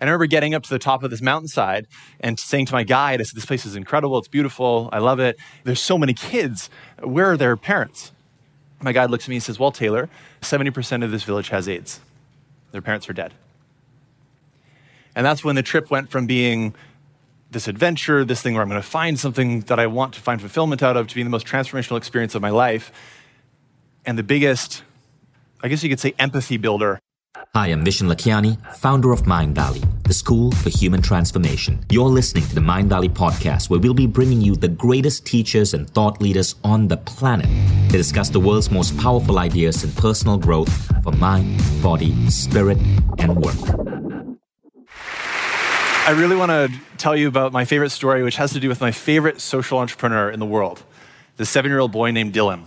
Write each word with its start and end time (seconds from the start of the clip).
And 0.00 0.08
I 0.08 0.12
remember 0.12 0.26
getting 0.26 0.54
up 0.54 0.62
to 0.64 0.70
the 0.70 0.78
top 0.78 1.02
of 1.02 1.10
this 1.10 1.22
mountainside 1.22 1.86
and 2.20 2.38
saying 2.38 2.66
to 2.66 2.72
my 2.72 2.82
guide, 2.82 3.20
I 3.20 3.24
said, 3.24 3.36
This 3.36 3.46
place 3.46 3.64
is 3.64 3.76
incredible. 3.76 4.18
It's 4.18 4.28
beautiful. 4.28 4.88
I 4.92 4.98
love 4.98 5.20
it. 5.20 5.36
There's 5.62 5.80
so 5.80 5.96
many 5.96 6.14
kids. 6.14 6.68
Where 7.02 7.32
are 7.32 7.36
their 7.36 7.56
parents? 7.56 8.12
My 8.82 8.92
guide 8.92 9.10
looks 9.10 9.24
at 9.24 9.28
me 9.28 9.36
and 9.36 9.42
says, 9.42 9.58
Well, 9.58 9.70
Taylor, 9.70 10.10
70% 10.40 11.04
of 11.04 11.10
this 11.10 11.22
village 11.22 11.48
has 11.50 11.68
AIDS. 11.68 12.00
Their 12.72 12.82
parents 12.82 13.08
are 13.08 13.12
dead. 13.12 13.32
And 15.14 15.24
that's 15.24 15.44
when 15.44 15.54
the 15.54 15.62
trip 15.62 15.90
went 15.90 16.10
from 16.10 16.26
being 16.26 16.74
this 17.52 17.68
adventure, 17.68 18.24
this 18.24 18.42
thing 18.42 18.54
where 18.54 18.62
I'm 18.62 18.68
going 18.68 18.82
to 18.82 18.86
find 18.86 19.18
something 19.18 19.60
that 19.62 19.78
I 19.78 19.86
want 19.86 20.14
to 20.14 20.20
find 20.20 20.40
fulfillment 20.40 20.82
out 20.82 20.96
of, 20.96 21.06
to 21.06 21.14
being 21.14 21.24
the 21.24 21.30
most 21.30 21.46
transformational 21.46 21.96
experience 21.96 22.34
of 22.34 22.42
my 22.42 22.50
life. 22.50 22.90
And 24.04 24.18
the 24.18 24.24
biggest, 24.24 24.82
I 25.62 25.68
guess 25.68 25.84
you 25.84 25.88
could 25.88 26.00
say, 26.00 26.14
empathy 26.18 26.56
builder 26.56 26.98
Hi, 27.56 27.68
I'm 27.68 27.84
Vishen 27.84 28.12
Lakhiani, 28.12 28.58
founder 28.78 29.12
of 29.12 29.22
Mindvalley, 29.26 29.86
the 30.02 30.12
school 30.12 30.50
for 30.50 30.70
human 30.70 31.00
transformation. 31.00 31.78
You're 31.88 32.08
listening 32.08 32.42
to 32.46 32.54
the 32.56 32.60
Mindvalley 32.60 33.08
podcast, 33.08 33.70
where 33.70 33.78
we'll 33.78 33.94
be 33.94 34.08
bringing 34.08 34.40
you 34.40 34.56
the 34.56 34.66
greatest 34.66 35.24
teachers 35.24 35.72
and 35.72 35.88
thought 35.88 36.20
leaders 36.20 36.56
on 36.64 36.88
the 36.88 36.96
planet 36.96 37.46
to 37.90 37.96
discuss 37.96 38.28
the 38.28 38.40
world's 38.40 38.72
most 38.72 38.98
powerful 38.98 39.38
ideas 39.38 39.84
in 39.84 39.92
personal 39.92 40.36
growth 40.36 40.74
for 41.04 41.12
mind, 41.12 41.62
body, 41.80 42.28
spirit, 42.28 42.78
and 43.18 43.36
work. 43.36 43.54
I 46.08 46.10
really 46.10 46.34
want 46.34 46.50
to 46.50 46.76
tell 46.98 47.14
you 47.14 47.28
about 47.28 47.52
my 47.52 47.64
favorite 47.64 47.90
story, 47.90 48.24
which 48.24 48.34
has 48.34 48.52
to 48.54 48.58
do 48.58 48.68
with 48.68 48.80
my 48.80 48.90
favorite 48.90 49.40
social 49.40 49.78
entrepreneur 49.78 50.28
in 50.28 50.40
the 50.40 50.46
world, 50.46 50.82
the 51.36 51.46
seven 51.46 51.70
year 51.70 51.78
old 51.78 51.92
boy 51.92 52.10
named 52.10 52.32
Dylan. 52.32 52.66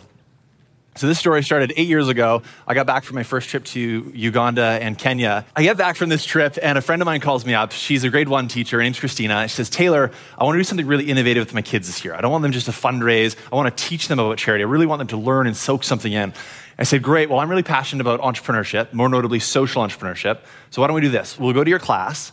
So 0.98 1.06
this 1.06 1.20
story 1.20 1.44
started 1.44 1.74
eight 1.78 1.88
years 1.88 2.08
ago. 2.08 2.42
I 2.68 2.74
got 2.74 2.88
back 2.88 3.04
from 3.04 3.18
my 3.18 3.24
first 3.24 3.50
trip 3.50 3.64
to 3.66 4.12
Uganda 4.16 4.80
and 4.82 4.98
Kenya. 4.98 5.46
I 5.56 5.62
get 5.62 5.78
back 5.78 5.96
from 5.96 6.10
this 6.10 6.26
trip, 6.26 6.58
and 6.60 6.76
a 6.76 6.82
friend 6.82 7.04
of 7.04 7.06
mine 7.06 7.22
calls 7.22 7.46
me 7.46 7.54
up. 7.54 7.72
She's 7.72 8.04
a 8.04 8.10
grade 8.10 8.28
one 8.28 8.48
teacher. 8.48 8.78
Her 8.78 8.84
name's 8.84 9.00
Christina. 9.00 9.48
She 9.48 9.58
says, 9.58 9.70
Taylor, 9.70 10.10
I 10.40 10.44
want 10.44 10.56
to 10.56 10.60
do 10.60 10.64
something 10.64 10.88
really 10.88 11.06
innovative 11.06 11.46
with 11.46 11.54
my 11.54 11.62
kids 11.62 11.86
this 11.86 12.04
year. 12.04 12.16
I 12.16 12.22
don't 12.22 12.32
want 12.32 12.42
them 12.42 12.52
just 12.52 12.66
to 12.66 12.72
fundraise. 12.72 13.36
I 13.54 13.56
want 13.56 13.78
to 13.78 13.84
teach 13.84 14.08
them 14.08 14.18
about 14.18 14.40
charity. 14.40 14.64
I 14.64 14.68
really 14.68 14.88
want 14.88 14.98
them 14.98 15.08
to 15.10 15.18
learn 15.18 15.46
and 15.46 15.56
soak 15.56 15.84
something 15.84 16.12
in. 16.12 16.34
I 16.80 16.84
said, 16.84 17.04
Great. 17.04 17.30
Well, 17.30 17.38
I'm 17.38 17.50
really 17.50 17.62
passionate 17.62 18.02
about 18.02 18.20
entrepreneurship, 18.22 18.92
more 18.92 19.08
notably 19.08 19.38
social 19.38 19.84
entrepreneurship. 19.84 20.40
So 20.72 20.82
why 20.82 20.88
don't 20.88 20.96
we 20.96 21.02
do 21.02 21.10
this? 21.10 21.38
We'll 21.38 21.54
go 21.54 21.64
to 21.64 21.70
your 21.70 21.78
class, 21.78 22.32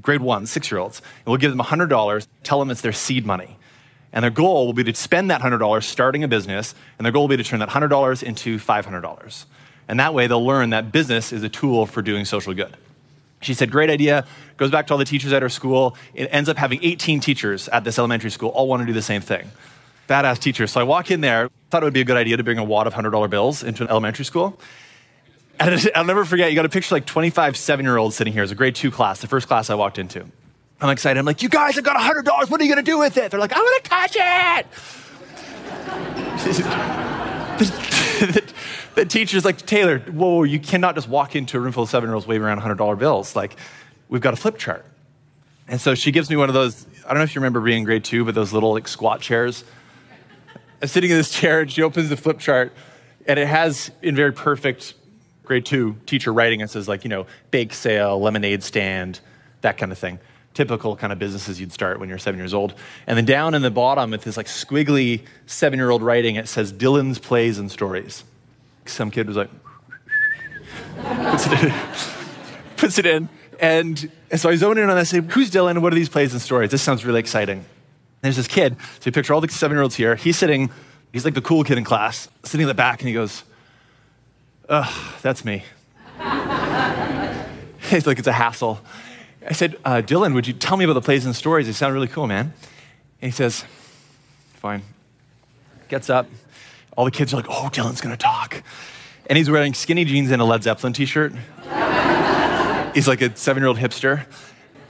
grade 0.00 0.22
one, 0.22 0.46
six 0.46 0.70
year 0.70 0.80
olds, 0.80 1.00
and 1.00 1.26
we'll 1.26 1.36
give 1.36 1.54
them 1.54 1.60
$100, 1.60 2.26
tell 2.44 2.60
them 2.60 2.70
it's 2.70 2.80
their 2.80 2.92
seed 2.92 3.26
money. 3.26 3.58
And 4.16 4.22
their 4.22 4.30
goal 4.30 4.64
will 4.64 4.72
be 4.72 4.82
to 4.84 4.94
spend 4.94 5.30
that 5.30 5.42
$100 5.42 5.82
starting 5.82 6.24
a 6.24 6.28
business, 6.28 6.74
and 6.96 7.04
their 7.04 7.12
goal 7.12 7.24
will 7.24 7.28
be 7.28 7.36
to 7.36 7.44
turn 7.44 7.60
that 7.60 7.68
$100 7.68 8.22
into 8.22 8.58
$500. 8.58 9.44
And 9.88 10.00
that 10.00 10.14
way 10.14 10.26
they'll 10.26 10.44
learn 10.44 10.70
that 10.70 10.90
business 10.90 11.34
is 11.34 11.42
a 11.42 11.50
tool 11.50 11.84
for 11.84 12.00
doing 12.00 12.24
social 12.24 12.54
good. 12.54 12.74
She 13.42 13.52
said, 13.52 13.70
Great 13.70 13.90
idea. 13.90 14.24
Goes 14.56 14.70
back 14.70 14.86
to 14.86 14.94
all 14.94 14.98
the 14.98 15.04
teachers 15.04 15.34
at 15.34 15.42
her 15.42 15.50
school. 15.50 15.98
It 16.14 16.30
ends 16.32 16.48
up 16.48 16.56
having 16.56 16.82
18 16.82 17.20
teachers 17.20 17.68
at 17.68 17.84
this 17.84 17.98
elementary 17.98 18.30
school, 18.30 18.48
all 18.48 18.66
want 18.68 18.80
to 18.80 18.86
do 18.86 18.94
the 18.94 19.02
same 19.02 19.20
thing. 19.20 19.50
Badass 20.08 20.38
teachers. 20.38 20.70
So 20.70 20.80
I 20.80 20.84
walk 20.84 21.10
in 21.10 21.20
there, 21.20 21.50
thought 21.68 21.82
it 21.82 21.84
would 21.84 21.92
be 21.92 22.00
a 22.00 22.04
good 22.04 22.16
idea 22.16 22.38
to 22.38 22.42
bring 22.42 22.56
a 22.56 22.64
wad 22.64 22.86
of 22.86 22.94
$100 22.94 23.28
bills 23.28 23.62
into 23.62 23.82
an 23.82 23.90
elementary 23.90 24.24
school. 24.24 24.58
And 25.60 25.90
I'll 25.94 26.04
never 26.04 26.24
forget, 26.24 26.48
you 26.48 26.56
got 26.56 26.64
a 26.64 26.70
picture 26.70 26.94
like 26.94 27.04
25 27.04 27.54
seven 27.54 27.84
year 27.84 27.98
olds 27.98 28.16
sitting 28.16 28.32
here. 28.32 28.40
It 28.40 28.44
was 28.44 28.52
a 28.52 28.54
grade 28.54 28.76
two 28.76 28.90
class, 28.90 29.20
the 29.20 29.28
first 29.28 29.46
class 29.46 29.68
I 29.68 29.74
walked 29.74 29.98
into. 29.98 30.24
I'm 30.80 30.90
excited. 30.90 31.18
I'm 31.18 31.24
like, 31.24 31.42
you 31.42 31.48
guys, 31.48 31.78
I 31.78 31.80
got 31.80 31.96
$100. 31.96 32.50
What 32.50 32.60
are 32.60 32.64
you 32.64 32.74
going 32.74 32.84
to 32.84 32.90
do 32.90 32.98
with 32.98 33.16
it? 33.16 33.30
They're 33.30 33.40
like, 33.40 33.54
I 33.54 33.58
want 33.58 33.84
to 33.84 33.90
touch 33.90 34.16
it. 34.16 34.66
the, 38.20 38.52
the 38.94 39.04
teacher's 39.06 39.44
like, 39.44 39.64
Taylor, 39.64 40.00
whoa, 40.00 40.42
you 40.42 40.60
cannot 40.60 40.94
just 40.94 41.08
walk 41.08 41.34
into 41.34 41.56
a 41.56 41.60
room 41.60 41.72
full 41.72 41.84
of 41.84 41.88
seven 41.88 42.08
year 42.10 42.14
olds 42.14 42.26
waving 42.26 42.46
around 42.46 42.60
$100 42.60 42.98
bills. 42.98 43.34
Like, 43.34 43.56
we've 44.10 44.20
got 44.20 44.34
a 44.34 44.36
flip 44.36 44.58
chart. 44.58 44.84
And 45.66 45.80
so 45.80 45.94
she 45.94 46.12
gives 46.12 46.28
me 46.28 46.36
one 46.36 46.50
of 46.50 46.54
those, 46.54 46.86
I 47.04 47.08
don't 47.08 47.18
know 47.18 47.24
if 47.24 47.34
you 47.34 47.40
remember 47.40 47.60
being 47.60 47.78
in 47.78 47.84
grade 47.84 48.04
two, 48.04 48.24
but 48.26 48.34
those 48.34 48.52
little 48.52 48.72
like 48.72 48.86
squat 48.86 49.22
chairs. 49.22 49.64
I'm 50.82 50.88
sitting 50.88 51.10
in 51.10 51.16
this 51.16 51.30
chair 51.30 51.60
and 51.60 51.72
she 51.72 51.82
opens 51.82 52.10
the 52.10 52.18
flip 52.18 52.38
chart 52.38 52.72
and 53.26 53.38
it 53.38 53.48
has 53.48 53.90
in 54.02 54.14
very 54.14 54.32
perfect 54.32 54.92
grade 55.42 55.64
two 55.64 55.96
teacher 56.04 56.32
writing, 56.32 56.60
it 56.60 56.68
says 56.68 56.86
like, 56.86 57.02
you 57.02 57.08
know, 57.08 57.26
bake 57.50 57.72
sale, 57.72 58.20
lemonade 58.20 58.62
stand, 58.62 59.20
that 59.62 59.78
kind 59.78 59.90
of 59.90 59.98
thing 59.98 60.18
typical 60.56 60.96
kind 60.96 61.12
of 61.12 61.18
businesses 61.18 61.60
you'd 61.60 61.72
start 61.72 62.00
when 62.00 62.08
you're 62.08 62.18
seven 62.18 62.40
years 62.40 62.54
old. 62.54 62.74
And 63.06 63.16
then 63.16 63.26
down 63.26 63.54
in 63.54 63.60
the 63.60 63.70
bottom, 63.70 64.10
with 64.10 64.24
this 64.24 64.36
like 64.36 64.46
squiggly 64.46 65.22
seven 65.44 65.78
year 65.78 65.90
old 65.90 66.02
writing, 66.02 66.36
it 66.36 66.48
says 66.48 66.72
Dylan's 66.72 67.18
Plays 67.18 67.58
and 67.58 67.70
Stories. 67.70 68.24
Some 68.86 69.10
kid 69.10 69.28
was 69.28 69.36
like, 69.36 69.50
puts, 71.30 71.46
it 71.46 71.62
in, 71.62 71.74
puts 72.76 72.98
it 72.98 73.06
in. 73.06 73.28
And, 73.60 74.10
and 74.30 74.40
so 74.40 74.48
I 74.48 74.56
zone 74.56 74.78
in 74.78 74.84
on 74.84 74.90
that 74.90 74.98
and 74.98 75.08
say, 75.08 75.20
Who's 75.20 75.50
Dylan? 75.50 75.80
What 75.82 75.92
are 75.92 75.96
these 75.96 76.08
plays 76.08 76.32
and 76.32 76.40
stories? 76.40 76.70
This 76.70 76.82
sounds 76.82 77.04
really 77.04 77.20
exciting. 77.20 77.64
There's 78.22 78.36
this 78.36 78.48
kid. 78.48 78.76
So 78.78 79.06
you 79.06 79.12
picture 79.12 79.34
all 79.34 79.40
the 79.40 79.48
seven 79.48 79.76
year 79.76 79.82
olds 79.82 79.94
here. 79.94 80.16
He's 80.16 80.38
sitting, 80.38 80.70
he's 81.12 81.24
like 81.24 81.34
the 81.34 81.42
cool 81.42 81.64
kid 81.64 81.76
in 81.78 81.84
class, 81.84 82.28
sitting 82.44 82.62
in 82.62 82.68
the 82.68 82.74
back, 82.74 83.00
and 83.00 83.08
he 83.08 83.14
goes, 83.14 83.44
Ugh, 84.68 85.20
that's 85.22 85.44
me. 85.44 85.64
it's 87.90 88.06
like, 88.06 88.18
It's 88.18 88.26
a 88.26 88.32
hassle. 88.32 88.80
I 89.48 89.52
said, 89.52 89.76
uh, 89.84 90.02
Dylan, 90.04 90.34
would 90.34 90.48
you 90.48 90.52
tell 90.52 90.76
me 90.76 90.84
about 90.84 90.94
the 90.94 91.00
plays 91.00 91.24
and 91.24 91.34
stories? 91.34 91.66
They 91.66 91.72
sound 91.72 91.94
really 91.94 92.08
cool, 92.08 92.26
man. 92.26 92.52
And 93.22 93.30
he 93.30 93.32
says, 93.34 93.64
fine. 94.54 94.82
Gets 95.88 96.10
up. 96.10 96.26
All 96.96 97.04
the 97.04 97.12
kids 97.12 97.32
are 97.32 97.36
like, 97.36 97.46
oh, 97.48 97.68
Dylan's 97.72 98.00
going 98.00 98.16
to 98.16 98.22
talk. 98.22 98.64
And 99.26 99.36
he's 99.36 99.48
wearing 99.48 99.72
skinny 99.72 100.04
jeans 100.04 100.32
and 100.32 100.42
a 100.42 100.44
Led 100.44 100.64
Zeppelin 100.64 100.92
t 100.92 101.06
shirt. 101.06 101.32
he's 102.94 103.06
like 103.06 103.22
a 103.22 103.36
seven 103.36 103.62
year 103.62 103.68
old 103.68 103.78
hipster. 103.78 104.26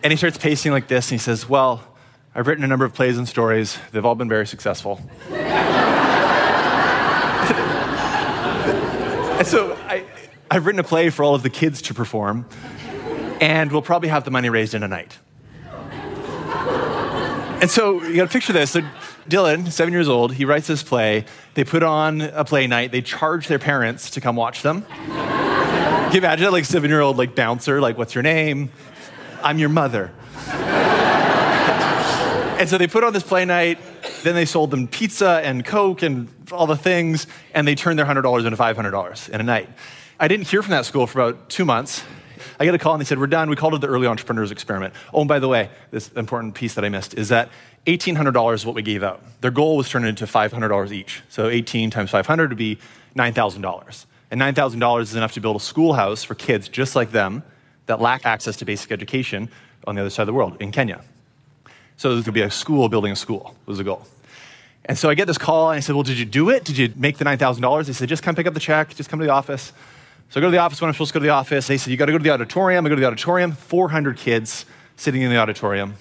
And 0.03 0.11
he 0.11 0.17
starts 0.17 0.39
pacing 0.39 0.73
like 0.73 0.89
this 0.89 1.11
and 1.11 1.21
he 1.21 1.23
says, 1.23 1.47
well, 1.49 1.83
I've 2.35 2.47
written 2.47 2.65
a 2.65 2.69
number 2.69 2.87
of 2.87 2.95
plays 2.95 3.19
and 3.19 3.29
stories. 3.29 3.79
They've 3.93 4.05
all 4.05 4.15
been 4.15 4.29
very 4.29 4.47
successful. 4.47 5.01
and 5.31 5.47
so 9.47 9.75
I, 9.87 10.05
I've 10.51 10.65
written 10.65 10.81
a 10.81 10.85
play 10.85 11.11
for 11.11 11.25
all 11.25 11.35
of 11.35 11.43
the 11.43 11.51
kids 11.51 11.83
to 11.83 11.95
perform 11.95 12.47
and 13.41 13.73
we'll 13.73 13.83
probably 13.83 14.09
have 14.09 14.25
the 14.25 14.31
money 14.31 14.49
raised 14.49 14.75
in 14.75 14.83
a 14.83 14.89
night. 14.89 15.19
and 17.61 17.71
so 17.71 18.03
you 18.03 18.17
got 18.17 18.27
to 18.27 18.33
picture 18.33 18.53
this. 18.53 18.73
So 18.73 18.83
Dylan, 19.29 19.71
seven 19.71 19.93
years 19.93 20.09
old, 20.09 20.35
he 20.35 20.45
writes 20.45 20.67
this 20.67 20.83
play. 20.83 21.25
They 21.55 21.65
put 21.65 21.83
on 21.83 22.21
a 22.21 22.45
play 22.45 22.67
night. 22.67 22.93
They 22.93 23.03
charge 23.03 23.49
their 23.49 23.59
parents 23.59 24.11
to 24.11 24.21
come 24.21 24.37
watch 24.37 24.63
them. 24.63 24.83
Can 24.83 26.13
you 26.13 26.19
imagine 26.19 26.53
like 26.53 26.65
seven 26.65 26.91
year 26.91 27.01
old 27.01 27.17
like 27.17 27.35
bouncer, 27.35 27.81
like, 27.81 27.99
what's 27.99 28.15
your 28.15 28.23
name? 28.23 28.71
I'm 29.43 29.59
your 29.59 29.69
mother. 29.69 30.13
and 32.59 32.69
so 32.69 32.79
they 32.79 32.87
put 32.87 33.03
on 33.05 33.13
this 33.13 33.25
play 33.25 33.45
night. 33.45 33.79
Then 34.23 34.35
they 34.35 34.45
sold 34.45 34.71
them 34.71 34.87
pizza 34.89 35.41
and 35.43 35.65
Coke 35.65 36.03
and 36.03 36.29
all 36.53 36.67
the 36.67 36.77
things, 36.77 37.27
and 37.55 37.67
they 37.67 37.75
turned 37.75 37.99
their 37.99 38.07
$100 38.07 38.47
into 38.47 38.57
$500 38.57 39.29
in 39.29 39.41
a 39.41 39.45
night. 39.45 39.69
I 40.19 40.29
didn't 40.29 40.47
hear 40.47 40.63
from 40.63 40.71
that 40.71 40.87
school 40.87 41.07
for 41.07 41.21
about 41.21 41.49
two 41.49 41.65
months. 41.65 42.03
I 42.59 42.65
get 42.65 42.75
a 42.75 42.79
call 42.79 42.95
and 42.95 43.01
they 43.01 43.05
said, 43.05 43.19
We're 43.19 43.27
done. 43.27 43.51
We 43.51 43.57
called 43.57 43.75
it 43.75 43.81
the 43.81 43.87
early 43.87 44.07
entrepreneurs 44.07 44.51
experiment. 44.51 44.95
Oh, 45.13 45.21
and 45.21 45.29
by 45.29 45.39
the 45.39 45.49
way, 45.49 45.71
this 45.91 46.09
important 46.13 46.55
piece 46.55 46.75
that 46.75 46.85
I 46.85 46.89
missed 46.89 47.15
is 47.15 47.29
that 47.29 47.51
$1,800 47.87 48.55
is 48.55 48.67
what 48.67 48.75
we 48.75 48.83
gave 48.83 49.03
out. 49.03 49.23
Their 49.41 49.51
goal 49.51 49.77
was 49.77 49.89
turned 49.89 50.07
into 50.07 50.27
$500 50.27 50.93
each. 50.93 51.23
So 51.29 51.49
18 51.49 51.91
times 51.91 52.11
500 52.11 52.51
would 52.51 52.59
be 52.59 52.79
$9,000. 53.17 54.07
And 54.31 54.41
$9,000 54.41 55.03
is 55.03 55.15
enough 55.15 55.33
to 55.33 55.41
build 55.41 55.57
a 55.57 55.61
schoolhouse 55.61 56.25
for 56.25 56.35
kids 56.35 56.69
just 56.69 56.97
like 56.97 57.13
them 57.13 57.45
that 57.87 58.01
lack 58.01 58.27
access 58.27 58.57
to 58.57 58.65
basic 58.65 58.91
education 58.91 59.49
on 59.87 59.95
the 59.95 60.01
other 60.01 60.11
side 60.11 60.23
of 60.23 60.27
the 60.27 60.33
world 60.33 60.57
in 60.61 60.73
Kenya. 60.73 61.01
So 61.97 62.15
there 62.15 62.25
could 62.25 62.35
be 62.35 62.43
a 62.43 62.51
school 62.51 62.89
building 62.89 63.13
a 63.13 63.17
school 63.17 63.55
was 63.67 63.79
the 63.79 63.85
goal. 63.85 64.07
And 64.85 64.99
so 64.99 65.09
I 65.09 65.15
get 65.15 65.27
this 65.27 65.39
call 65.39 65.71
and 65.71 65.79
I 65.79 65.81
said, 65.81 65.95
Well, 65.95 66.05
did 66.05 66.19
you 66.19 66.25
do 66.25 66.51
it? 66.51 66.65
Did 66.65 66.79
you 66.79 66.93
make 66.97 67.19
the 67.19 67.25
$9,000? 67.25 67.87
They 67.87 67.93
said, 67.93 68.09
Just 68.09 68.23
come 68.23 68.35
pick 68.35 68.47
up 68.47 68.55
the 68.55 68.61
check, 68.61 68.95
just 68.95 69.09
come 69.09 69.19
to 69.19 69.25
the 69.25 69.33
office. 69.33 69.73
So 70.29 70.41
I 70.41 70.43
go 70.43 70.49
to 70.49 70.51
the 70.51 70.59
office 70.59 70.81
when 70.81 70.89
I'm 70.89 70.95
supposed 70.95 71.13
to 71.13 71.15
go 71.15 71.21
to 71.21 71.27
the 71.27 71.33
office. 71.33 71.67
They 71.67 71.79
said, 71.79 71.91
You 71.91 71.97
got 71.97 72.07
to 72.07 72.13
go 72.13 72.19
to 72.19 72.25
the 72.25 72.31
auditorium. 72.31 72.85
I 72.85 72.89
go 72.89 72.95
to 72.95 73.01
the 73.01 73.07
auditorium, 73.07 73.53
400 73.53 74.17
kids 74.17 74.67
sitting 74.97 75.23
in 75.23 75.31
the 75.31 75.37
auditorium. 75.37 75.95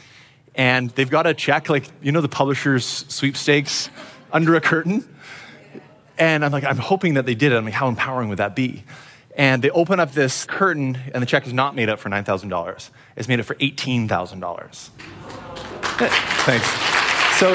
And 0.55 0.89
they've 0.91 1.09
got 1.09 1.23
to 1.23 1.33
check, 1.33 1.69
like, 1.69 1.85
you 2.01 2.11
know, 2.11 2.21
the 2.21 2.29
publisher's 2.29 2.85
sweepstakes 2.85 3.89
under 4.31 4.55
a 4.55 4.61
curtain. 4.61 5.07
And 6.17 6.45
I'm 6.45 6.51
like, 6.51 6.63
I'm 6.63 6.77
hoping 6.77 7.15
that 7.15 7.25
they 7.25 7.35
did 7.35 7.51
it. 7.51 7.55
I'm 7.55 7.65
like, 7.65 7.73
how 7.73 7.89
empowering 7.89 8.29
would 8.29 8.37
that 8.39 8.55
be? 8.55 8.83
And 9.35 9.61
they 9.61 9.69
open 9.69 9.99
up 9.99 10.13
this 10.13 10.45
curtain, 10.45 10.97
and 11.13 11.21
the 11.21 11.25
check 11.25 11.45
is 11.45 11.51
not 11.51 11.75
made 11.75 11.89
up 11.89 11.99
for 11.99 12.09
$9,000. 12.09 12.89
It's 13.17 13.27
made 13.27 13.41
up 13.41 13.45
for 13.45 13.55
$18,000. 13.55 14.89
Thanks. 16.45 16.67
So, 17.37 17.53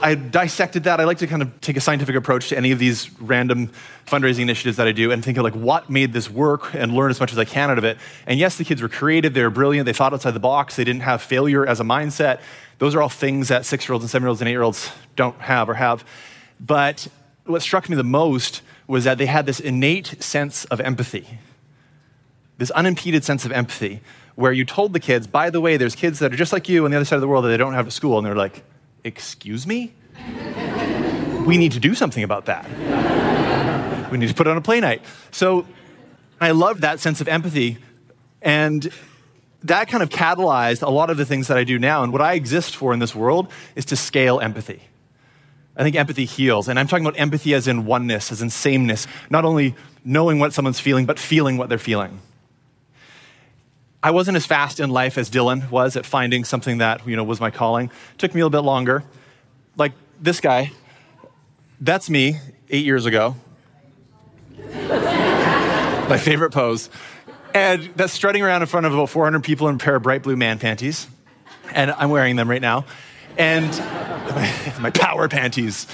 I 0.00 0.14
dissected 0.14 0.84
that. 0.84 1.00
I 1.00 1.04
like 1.04 1.18
to 1.18 1.26
kind 1.26 1.42
of 1.42 1.60
take 1.60 1.76
a 1.76 1.80
scientific 1.80 2.14
approach 2.14 2.50
to 2.50 2.56
any 2.56 2.70
of 2.70 2.78
these 2.78 3.10
random 3.20 3.70
fundraising 4.06 4.40
initiatives 4.42 4.76
that 4.76 4.86
I 4.86 4.92
do 4.92 5.10
and 5.10 5.24
think 5.24 5.38
of 5.38 5.44
like 5.44 5.54
what 5.54 5.90
made 5.90 6.12
this 6.12 6.30
work 6.30 6.72
and 6.74 6.94
learn 6.94 7.10
as 7.10 7.18
much 7.18 7.32
as 7.32 7.38
I 7.38 7.44
can 7.44 7.70
out 7.70 7.78
of 7.78 7.84
it. 7.84 7.98
And 8.26 8.38
yes, 8.38 8.56
the 8.56 8.64
kids 8.64 8.80
were 8.80 8.88
creative, 8.88 9.34
they 9.34 9.42
were 9.42 9.50
brilliant, 9.50 9.86
they 9.86 9.92
thought 9.92 10.12
outside 10.12 10.32
the 10.32 10.40
box, 10.40 10.76
they 10.76 10.84
didn't 10.84 11.02
have 11.02 11.20
failure 11.20 11.66
as 11.66 11.80
a 11.80 11.84
mindset. 11.84 12.40
Those 12.78 12.94
are 12.94 13.02
all 13.02 13.08
things 13.08 13.48
that 13.48 13.66
six 13.66 13.88
year 13.88 13.94
olds 13.94 14.04
and 14.04 14.10
seven 14.10 14.22
year 14.24 14.28
olds 14.28 14.40
and 14.40 14.48
eight 14.48 14.52
year 14.52 14.62
olds 14.62 14.90
don't 15.16 15.38
have 15.40 15.68
or 15.68 15.74
have. 15.74 16.04
But 16.60 17.08
what 17.44 17.62
struck 17.62 17.88
me 17.88 17.96
the 17.96 18.04
most 18.04 18.62
was 18.86 19.02
that 19.04 19.18
they 19.18 19.26
had 19.26 19.46
this 19.46 19.58
innate 19.58 20.22
sense 20.22 20.64
of 20.66 20.80
empathy. 20.80 21.38
this 22.58 22.70
unimpeded 22.72 23.24
sense 23.24 23.44
of 23.44 23.52
empathy 23.52 24.00
where 24.34 24.52
you 24.52 24.64
told 24.64 24.92
the 24.92 25.00
kids, 25.00 25.26
by 25.26 25.50
the 25.50 25.60
way, 25.60 25.76
there's 25.76 25.94
kids 25.94 26.18
that 26.20 26.32
are 26.32 26.36
just 26.36 26.52
like 26.52 26.68
you 26.68 26.84
on 26.84 26.90
the 26.90 26.96
other 26.96 27.04
side 27.04 27.16
of 27.16 27.20
the 27.20 27.28
world 27.28 27.44
that 27.44 27.48
they 27.48 27.56
don't 27.56 27.74
have 27.74 27.86
a 27.86 27.90
school. 27.90 28.18
And 28.18 28.26
they're 28.26 28.36
like, 28.36 28.62
excuse 29.08 29.66
me? 29.66 29.92
we 31.46 31.56
need 31.56 31.72
to 31.72 31.80
do 31.80 31.94
something 31.94 32.22
about 32.22 32.46
that. 32.46 32.68
we 34.12 34.18
need 34.18 34.28
to 34.28 34.34
put 34.34 34.46
on 34.46 34.56
a 34.56 34.60
play 34.60 34.80
night. 34.80 35.02
So 35.30 35.66
I 36.40 36.52
love 36.52 36.82
that 36.82 37.00
sense 37.00 37.20
of 37.20 37.28
empathy. 37.28 37.78
And 38.42 38.92
that 39.64 39.88
kind 39.88 40.02
of 40.02 40.10
catalyzed 40.10 40.82
a 40.82 40.90
lot 40.90 41.10
of 41.10 41.16
the 41.16 41.24
things 41.24 41.48
that 41.48 41.56
I 41.56 41.64
do 41.64 41.78
now. 41.78 42.04
And 42.04 42.12
what 42.12 42.22
I 42.22 42.34
exist 42.34 42.76
for 42.76 42.92
in 42.92 42.98
this 43.00 43.14
world 43.14 43.50
is 43.74 43.86
to 43.86 43.96
scale 43.96 44.40
empathy. 44.40 44.82
I 45.76 45.82
think 45.82 45.96
empathy 45.96 46.24
heals. 46.24 46.68
And 46.68 46.78
I'm 46.78 46.86
talking 46.86 47.06
about 47.06 47.18
empathy 47.18 47.54
as 47.54 47.66
in 47.68 47.86
oneness, 47.86 48.30
as 48.30 48.42
in 48.42 48.50
sameness, 48.50 49.06
not 49.30 49.44
only 49.44 49.74
knowing 50.04 50.38
what 50.38 50.52
someone's 50.52 50.80
feeling, 50.80 51.06
but 51.06 51.18
feeling 51.18 51.56
what 51.56 51.68
they're 51.68 51.78
feeling. 51.78 52.20
I 54.02 54.12
wasn't 54.12 54.36
as 54.36 54.46
fast 54.46 54.78
in 54.78 54.90
life 54.90 55.18
as 55.18 55.28
Dylan 55.28 55.70
was 55.70 55.96
at 55.96 56.06
finding 56.06 56.44
something 56.44 56.78
that 56.78 57.06
you 57.06 57.16
know, 57.16 57.24
was 57.24 57.40
my 57.40 57.50
calling. 57.50 57.86
It 57.86 58.18
took 58.18 58.34
me 58.34 58.40
a 58.40 58.44
little 58.44 58.62
bit 58.62 58.64
longer. 58.64 59.02
Like 59.76 59.92
this 60.20 60.40
guy, 60.40 60.72
that's 61.80 62.08
me 62.08 62.38
eight 62.70 62.84
years 62.84 63.06
ago. 63.06 63.34
my 64.58 66.18
favorite 66.18 66.52
pose. 66.52 66.90
And 67.54 67.90
that's 67.96 68.12
strutting 68.12 68.42
around 68.42 68.62
in 68.62 68.68
front 68.68 68.86
of 68.86 68.94
about 68.94 69.10
400 69.10 69.42
people 69.42 69.68
in 69.68 69.76
a 69.76 69.78
pair 69.78 69.96
of 69.96 70.02
bright 70.02 70.22
blue 70.22 70.36
man 70.36 70.58
panties. 70.58 71.08
And 71.72 71.90
I'm 71.90 72.10
wearing 72.10 72.36
them 72.36 72.48
right 72.48 72.62
now. 72.62 72.84
And 73.36 73.70
my, 73.70 74.74
my 74.80 74.90
power 74.90 75.28
panties. 75.28 75.86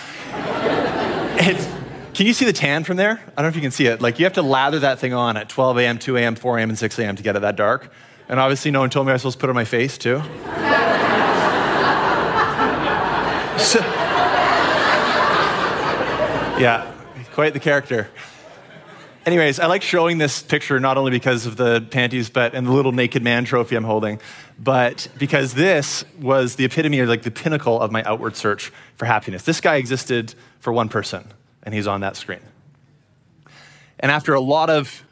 Can 2.15 2.27
you 2.27 2.33
see 2.33 2.45
the 2.45 2.53
tan 2.53 2.85
from 2.85 2.97
there? 2.97 3.11
I 3.11 3.43
don't 3.43 3.43
know 3.43 3.49
if 3.49 3.57
you 3.57 3.61
can 3.61 3.73
see 3.73 3.87
it. 3.87 4.01
Like 4.01 4.21
you 4.21 4.25
have 4.25 4.35
to 4.35 4.43
lather 4.43 4.79
that 4.79 5.01
thing 5.01 5.13
on 5.13 5.37
at 5.37 5.49
12 5.49 5.79
a.m., 5.79 5.99
2 5.99 6.17
a.m., 6.17 6.37
4 6.37 6.59
a.m., 6.59 6.71
and 6.71 6.79
6 6.79 6.99
a.m. 7.01 7.17
to 7.17 7.23
get 7.25 7.35
it 7.35 7.41
that 7.41 7.57
dark. 7.57 7.91
And 8.29 8.39
obviously, 8.39 8.71
no 8.71 8.81
one 8.81 8.91
told 8.91 9.07
me 9.07 9.11
I 9.11 9.15
was 9.15 9.23
supposed 9.23 9.39
to 9.39 9.41
put 9.41 9.49
it 9.49 9.51
on 9.51 9.57
my 9.57 9.65
face 9.65 9.99
too. 9.99 10.19
so, 13.59 13.81
yeah, 16.61 16.93
quite 17.33 17.53
the 17.53 17.61
character. 17.61 18.09
Anyways, 19.27 19.59
I 19.59 19.67
like 19.67 19.83
showing 19.83 20.19
this 20.19 20.41
picture 20.41 20.79
not 20.79 20.97
only 20.97 21.11
because 21.11 21.47
of 21.47 21.57
the 21.57 21.85
panties, 21.91 22.31
but 22.31 22.55
and 22.55 22.67
the 22.67 22.73
little 22.73 22.93
naked 22.93 23.25
man 23.25 23.45
trophy 23.45 23.75
I'm 23.75 23.83
holding, 23.83 24.21
but 24.57 25.09
because 25.19 25.55
this 25.55 26.05
was 26.21 26.55
the 26.55 26.65
epitome 26.65 27.01
or 27.01 27.07
like 27.07 27.23
the 27.23 27.33
pinnacle 27.33 27.81
of 27.81 27.91
my 27.91 28.05
outward 28.05 28.37
search 28.37 28.71
for 28.97 29.07
happiness. 29.07 29.43
This 29.43 29.61
guy 29.61 29.77
existed 29.77 30.35
for 30.61 30.73
one 30.73 30.89
person, 30.89 31.27
and 31.65 31.75
he's 31.75 31.87
on 31.87 32.01
that 32.03 32.17
screen. 32.17 32.41
And 33.99 34.13
after 34.13 34.35
a 34.35 34.41
lot 34.41 34.71
of 34.71 35.03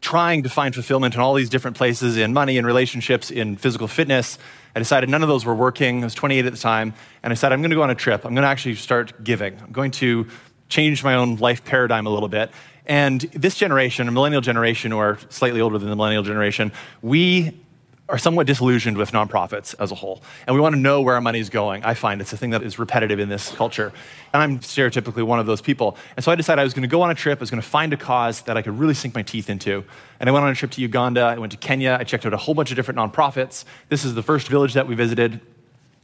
trying 0.00 0.42
to 0.42 0.50
find 0.50 0.74
fulfillment 0.74 1.14
in 1.14 1.20
all 1.20 1.34
these 1.34 1.48
different 1.48 1.76
places 1.76 2.16
in 2.16 2.32
money, 2.34 2.58
in 2.58 2.66
relationships, 2.66 3.30
in 3.30 3.56
physical 3.56 3.88
fitness, 3.88 4.38
I 4.76 4.78
decided 4.78 5.08
none 5.08 5.22
of 5.22 5.28
those 5.28 5.44
were 5.44 5.54
working. 5.54 6.02
I 6.02 6.06
was 6.06 6.14
28 6.14 6.44
at 6.44 6.52
the 6.52 6.58
time, 6.58 6.94
and 7.22 7.32
I 7.32 7.34
said, 7.34 7.52
I'm 7.52 7.60
going 7.62 7.70
to 7.70 7.76
go 7.76 7.82
on 7.82 7.90
a 7.90 7.94
trip. 7.94 8.24
I'm 8.24 8.34
going 8.34 8.42
to 8.42 8.48
actually 8.48 8.74
start 8.74 9.24
giving. 9.24 9.58
I'm 9.60 9.72
going 9.72 9.92
to 9.92 10.26
change 10.68 11.02
my 11.02 11.14
own 11.14 11.36
life 11.36 11.64
paradigm 11.64 12.06
a 12.06 12.10
little 12.10 12.28
bit 12.28 12.50
and 12.86 13.20
this 13.20 13.56
generation, 13.56 14.08
a 14.08 14.12
millennial 14.12 14.42
generation, 14.42 14.92
or 14.92 15.18
slightly 15.30 15.60
older 15.60 15.78
than 15.78 15.88
the 15.88 15.96
millennial 15.96 16.22
generation, 16.22 16.72
we 17.00 17.58
are 18.06 18.18
somewhat 18.18 18.46
disillusioned 18.46 18.98
with 18.98 19.12
nonprofits 19.12 19.74
as 19.78 19.90
a 19.90 19.94
whole. 19.94 20.22
And 20.46 20.54
we 20.54 20.60
want 20.60 20.74
to 20.74 20.80
know 20.80 21.00
where 21.00 21.14
our 21.14 21.22
money 21.22 21.38
is 21.38 21.48
going. 21.48 21.84
I 21.84 21.94
find 21.94 22.20
it's 22.20 22.34
a 22.34 22.36
thing 22.36 22.50
that 22.50 22.62
is 22.62 22.78
repetitive 22.78 23.18
in 23.18 23.30
this 23.30 23.50
culture. 23.52 23.92
And 24.34 24.42
I'm 24.42 24.58
stereotypically 24.58 25.22
one 25.22 25.38
of 25.38 25.46
those 25.46 25.62
people. 25.62 25.96
And 26.14 26.22
so 26.22 26.30
I 26.30 26.34
decided 26.34 26.60
I 26.60 26.64
was 26.64 26.74
going 26.74 26.82
to 26.82 26.88
go 26.88 27.00
on 27.00 27.10
a 27.10 27.14
trip, 27.14 27.38
I 27.38 27.40
was 27.40 27.50
going 27.50 27.62
to 27.62 27.68
find 27.68 27.94
a 27.94 27.96
cause 27.96 28.42
that 28.42 28.58
I 28.58 28.62
could 28.62 28.78
really 28.78 28.92
sink 28.92 29.14
my 29.14 29.22
teeth 29.22 29.48
into. 29.48 29.84
And 30.20 30.28
I 30.28 30.32
went 30.32 30.44
on 30.44 30.52
a 30.52 30.54
trip 30.54 30.70
to 30.72 30.82
Uganda, 30.82 31.22
I 31.22 31.38
went 31.38 31.52
to 31.52 31.58
Kenya, 31.58 31.96
I 31.98 32.04
checked 32.04 32.26
out 32.26 32.34
a 32.34 32.36
whole 32.36 32.54
bunch 32.54 32.70
of 32.70 32.76
different 32.76 32.98
nonprofits. 32.98 33.64
This 33.88 34.04
is 34.04 34.14
the 34.14 34.22
first 34.22 34.48
village 34.48 34.74
that 34.74 34.86
we 34.86 34.94
visited. 34.94 35.40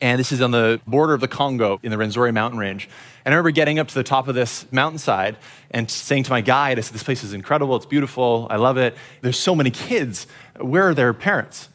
And 0.01 0.19
this 0.19 0.33
is 0.33 0.41
on 0.41 0.53
the 0.53 0.81
border 0.87 1.13
of 1.13 1.21
the 1.21 1.29
Congo 1.29 1.79
in 1.83 1.91
the 1.91 1.99
Rwenzori 1.99 2.33
mountain 2.33 2.59
range. 2.59 2.89
And 3.27 3.35
I 3.35 3.37
remember 3.37 3.51
getting 3.51 3.79
up 3.79 3.89
to 3.89 3.95
the 3.95 4.03
top 4.03 4.29
of 4.29 4.35
this 4.35 4.65
mountainside 4.73 5.37
and 5.71 5.91
saying 5.91 6.23
to 6.23 6.31
my 6.31 6.41
guide, 6.41 6.79
I 6.79 6.81
said, 6.81 6.95
This 6.95 7.03
place 7.03 7.23
is 7.23 7.35
incredible, 7.35 7.77
it's 7.77 7.85
beautiful, 7.85 8.47
I 8.49 8.57
love 8.57 8.79
it. 8.79 8.97
There's 9.21 9.39
so 9.39 9.55
many 9.55 9.71
kids. 9.71 10.27
Where 10.59 10.89
are 10.89 10.95
their 10.95 11.13
parents? 11.13 11.69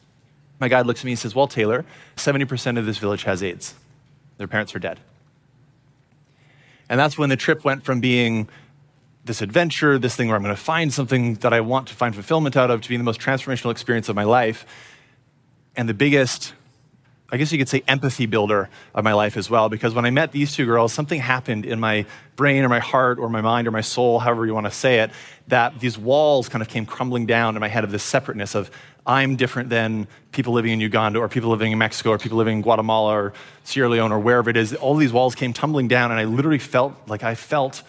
My 0.58 0.68
guide 0.68 0.86
looks 0.86 1.00
at 1.00 1.04
me 1.04 1.12
and 1.12 1.18
says, 1.18 1.34
Well, 1.34 1.46
Taylor, 1.46 1.84
70% 2.16 2.78
of 2.78 2.86
this 2.86 2.98
village 2.98 3.24
has 3.24 3.42
AIDS. 3.42 3.74
Their 4.38 4.48
parents 4.48 4.74
are 4.74 4.78
dead. 4.78 5.00
And 6.88 7.00
that's 7.00 7.18
when 7.18 7.28
the 7.28 7.36
trip 7.36 7.64
went 7.64 7.84
from 7.84 8.00
being 8.00 8.48
this 9.24 9.42
adventure, 9.42 9.98
this 9.98 10.14
thing 10.14 10.28
where 10.28 10.36
I'm 10.36 10.42
going 10.42 10.54
to 10.54 10.60
find 10.60 10.92
something 10.92 11.34
that 11.36 11.52
I 11.52 11.60
want 11.60 11.88
to 11.88 11.94
find 11.94 12.14
fulfillment 12.14 12.56
out 12.56 12.70
of, 12.70 12.80
to 12.82 12.88
being 12.88 13.00
the 13.00 13.04
most 13.04 13.20
transformational 13.20 13.72
experience 13.72 14.08
of 14.08 14.14
my 14.14 14.24
life. 14.24 14.64
And 15.74 15.88
the 15.88 15.94
biggest 15.94 16.54
I 17.30 17.38
guess 17.38 17.50
you 17.50 17.58
could 17.58 17.68
say, 17.68 17.82
empathy 17.88 18.26
builder 18.26 18.68
of 18.94 19.02
my 19.02 19.12
life 19.12 19.36
as 19.36 19.50
well. 19.50 19.68
Because 19.68 19.94
when 19.94 20.04
I 20.04 20.10
met 20.10 20.30
these 20.30 20.54
two 20.54 20.64
girls, 20.64 20.92
something 20.92 21.20
happened 21.20 21.66
in 21.66 21.80
my 21.80 22.06
brain 22.36 22.64
or 22.64 22.68
my 22.68 22.78
heart 22.78 23.18
or 23.18 23.28
my 23.28 23.40
mind 23.40 23.66
or 23.66 23.72
my 23.72 23.80
soul, 23.80 24.20
however 24.20 24.46
you 24.46 24.54
want 24.54 24.66
to 24.66 24.72
say 24.72 25.00
it, 25.00 25.10
that 25.48 25.80
these 25.80 25.98
walls 25.98 26.48
kind 26.48 26.62
of 26.62 26.68
came 26.68 26.86
crumbling 26.86 27.26
down 27.26 27.56
in 27.56 27.60
my 27.60 27.68
head 27.68 27.82
of 27.82 27.90
this 27.90 28.04
separateness 28.04 28.54
of 28.54 28.70
I'm 29.06 29.36
different 29.36 29.70
than 29.70 30.08
people 30.32 30.52
living 30.52 30.72
in 30.72 30.80
Uganda 30.80 31.20
or 31.20 31.28
people 31.28 31.50
living 31.50 31.72
in 31.72 31.78
Mexico 31.78 32.10
or 32.10 32.18
people 32.18 32.38
living 32.38 32.56
in 32.56 32.62
Guatemala 32.62 33.12
or 33.12 33.32
Sierra 33.64 33.88
Leone 33.88 34.12
or 34.12 34.18
wherever 34.18 34.50
it 34.50 34.56
is. 34.56 34.74
All 34.74 34.96
these 34.96 35.12
walls 35.12 35.34
came 35.34 35.52
tumbling 35.52 35.88
down, 35.88 36.10
and 36.10 36.18
I 36.18 36.24
literally 36.24 36.58
felt 36.58 36.94
like 37.06 37.22
I 37.22 37.34
felt 37.34 37.82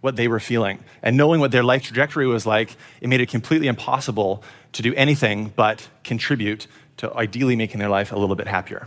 what 0.00 0.16
they 0.16 0.28
were 0.28 0.38
feeling. 0.38 0.78
And 1.02 1.16
knowing 1.16 1.40
what 1.40 1.50
their 1.50 1.64
life 1.64 1.82
trajectory 1.82 2.26
was 2.26 2.46
like, 2.46 2.76
it 3.00 3.08
made 3.08 3.20
it 3.20 3.28
completely 3.28 3.68
impossible 3.68 4.44
to 4.72 4.82
do 4.82 4.94
anything 4.94 5.52
but 5.56 5.88
contribute 6.04 6.66
to 6.98 7.12
ideally 7.14 7.56
making 7.56 7.80
their 7.80 7.88
life 7.88 8.12
a 8.12 8.16
little 8.16 8.36
bit 8.36 8.46
happier. 8.46 8.86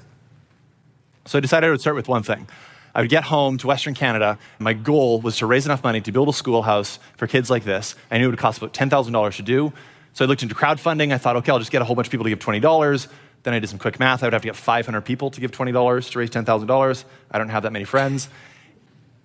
So 1.26 1.38
I 1.38 1.42
decided 1.42 1.68
I 1.68 1.72
would 1.72 1.82
start 1.82 1.96
with 1.96 2.08
one 2.08 2.24
thing. 2.24 2.48
I 2.96 3.02
would 3.02 3.10
get 3.10 3.26
home 3.26 3.58
to 3.58 3.68
Western 3.68 3.94
Canada. 3.94 4.40
My 4.60 4.74
goal 4.74 5.20
was 5.20 5.38
to 5.38 5.46
raise 5.46 5.66
enough 5.66 5.84
money 5.84 6.02
to 6.02 6.12
build 6.12 6.30
a 6.30 6.34
schoolhouse 6.34 7.00
for 7.18 7.28
kids 7.28 7.50
like 7.50 7.64
this. 7.64 7.96
I 8.10 8.18
knew 8.18 8.28
it 8.28 8.30
would 8.30 8.40
cost 8.40 8.60
about 8.60 8.74
$10,000 8.74 9.36
to 9.36 9.42
do. 9.44 9.74
So 10.18 10.26
I 10.26 10.28
looked 10.28 10.42
into 10.42 10.56
crowdfunding. 10.56 11.14
I 11.14 11.20
thought, 11.20 11.36
okay, 11.36 11.52
I'll 11.52 11.60
just 11.60 11.70
get 11.70 11.84
a 11.84 11.86
whole 11.86 11.96
bunch 11.96 12.08
of 12.08 12.12
people 12.12 12.24
to 12.24 12.32
give 12.32 12.40
$20. 12.40 13.08
Then 13.44 13.54
I 13.54 13.60
did 13.60 13.70
some 13.70 13.78
quick 13.78 14.00
math. 14.00 14.24
I 14.24 14.26
would 14.26 14.34
have 14.34 14.42
to 14.42 14.48
get 14.48 14.56
500 14.56 15.02
people 15.02 15.30
to 15.30 15.40
give 15.40 15.52
$20 15.52 16.10
to 16.10 16.18
raise 16.18 16.32
$10,000. 16.32 17.04
I 17.30 17.38
don't 17.38 17.50
have 17.50 17.62
that 17.62 17.72
many 17.72 17.86
friends. 17.86 18.28